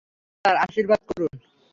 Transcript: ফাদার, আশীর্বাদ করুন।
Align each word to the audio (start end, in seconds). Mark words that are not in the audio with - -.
ফাদার, 0.45 0.55
আশীর্বাদ 0.57 1.01
করুন। 1.09 1.33